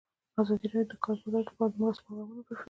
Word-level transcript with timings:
ازادي 0.41 0.67
راډیو 0.71 0.89
د 0.89 0.91
د 0.97 1.01
کار 1.03 1.17
بازار 1.21 1.43
لپاره 1.47 1.71
د 1.71 1.75
مرستو 1.81 2.03
پروګرامونه 2.05 2.39
معرفي 2.39 2.47
کړي. 2.47 2.59